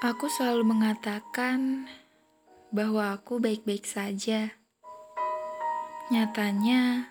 [0.00, 1.84] Aku selalu mengatakan
[2.72, 4.48] bahwa aku baik-baik saja.
[6.08, 7.04] Nyatanya,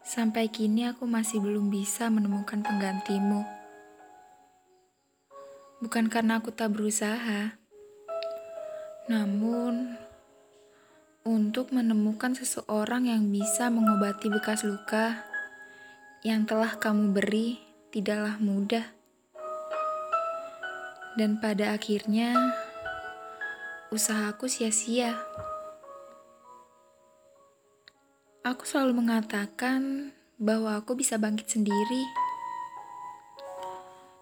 [0.00, 3.44] sampai kini aku masih belum bisa menemukan penggantimu.
[5.84, 7.60] Bukan karena aku tak berusaha,
[9.12, 10.00] namun
[11.20, 15.20] untuk menemukan seseorang yang bisa mengobati bekas luka
[16.24, 17.60] yang telah kamu beri
[17.92, 18.95] tidaklah mudah.
[21.16, 22.36] Dan pada akhirnya,
[23.88, 25.16] usahaku sia-sia.
[28.44, 32.04] Aku selalu mengatakan bahwa aku bisa bangkit sendiri.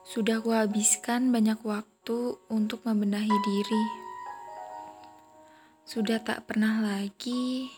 [0.07, 3.85] Sudah kuhabiskan banyak waktu untuk membenahi diri.
[5.83, 7.69] Sudah tak pernah lagi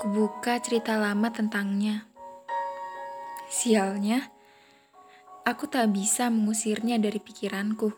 [0.00, 2.08] kubuka cerita lama tentangnya.
[3.52, 4.30] Sialnya,
[5.48, 7.88] aku tak bisa mengusirnya dari pikiranku.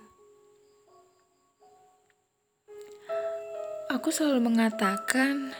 [3.90, 5.50] Aku selalu mengatakan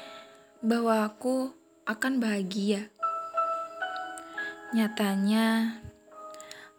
[0.62, 1.50] bahwa aku
[1.90, 2.94] akan bahagia.
[4.70, 5.82] Nyatanya,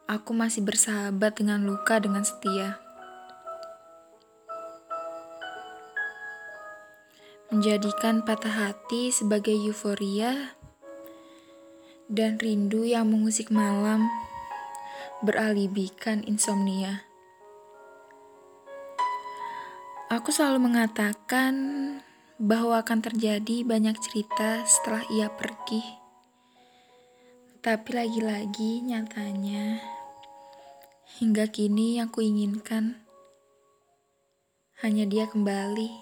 [0.08, 2.80] aku masih bersahabat dengan luka dengan setia.
[7.52, 10.56] Menjadikan patah hati sebagai euforia
[12.08, 14.08] dan rindu yang mengusik malam
[15.22, 17.06] beralibikan insomnia.
[20.12, 21.56] Aku selalu mengatakan
[22.42, 25.86] bahwa akan terjadi banyak cerita setelah ia pergi.
[27.62, 29.78] Tapi lagi-lagi nyatanya,
[31.22, 32.98] hingga kini yang kuinginkan
[34.82, 35.94] hanya dia kembali.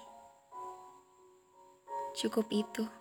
[2.16, 2.99] Cukup itu.